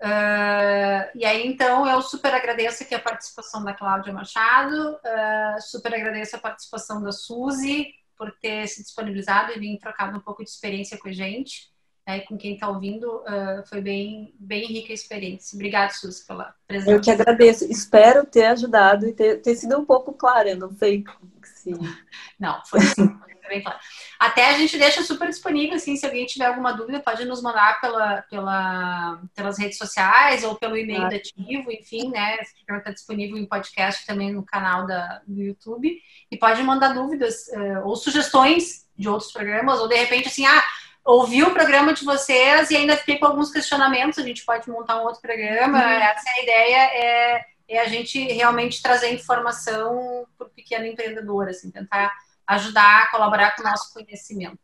[0.01, 5.93] Uh, e aí, então, eu super agradeço aqui a participação da Cláudia Machado, uh, super
[5.93, 10.49] agradeço a participação da Suzy por ter se disponibilizado e vir trocado um pouco de
[10.49, 11.73] experiência com a gente.
[12.07, 15.55] Né, com quem está ouvindo, uh, foi bem, bem rica a experiência.
[15.55, 16.91] Obrigada, Suzy, pela presença.
[16.91, 17.65] Eu que agradeço.
[17.65, 20.51] Espero ter ajudado e ter, ter sido um pouco clara.
[20.51, 21.03] Eu não sei
[21.43, 21.71] se.
[22.39, 23.09] Não, foi sim
[23.47, 23.79] bem claro.
[24.19, 27.79] Até a gente deixa super disponível, assim, se alguém tiver alguma dúvida, pode nos mandar
[27.79, 31.15] pela, pela, pelas redes sociais ou pelo e-mail claro.
[31.15, 32.37] ativo, enfim, né?
[32.39, 35.97] Esse programa está disponível em podcast também no canal da, do YouTube.
[36.31, 40.63] E pode mandar dúvidas uh, ou sugestões de outros programas, ou de repente, assim, ah,
[41.05, 44.99] ouvi o programa de vocês e ainda fiquei com alguns questionamentos, a gente pode montar
[44.99, 45.77] um outro programa.
[45.77, 45.89] Uhum.
[45.89, 51.47] Essa é a ideia, é, é a gente realmente trazer informação para o pequeno empreendedor,
[51.47, 52.11] assim, tentar
[52.47, 54.59] ajudar a colaborar com o nosso conhecimento.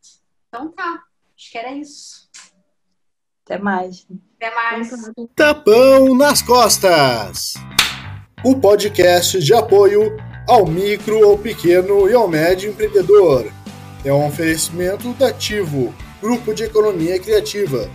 [0.48, 1.04] Então tá,
[1.38, 2.30] acho que era isso.
[3.46, 4.08] Até mais.
[4.36, 4.89] Até mais.
[5.36, 7.54] Tapão nas costas.
[8.44, 10.18] O podcast de apoio
[10.48, 13.52] ao micro, ao pequeno e ao médio empreendedor.
[14.04, 17.90] É um oferecimento da Ativo, Grupo de Economia Criativa